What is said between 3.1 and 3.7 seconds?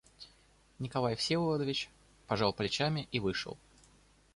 и вышел.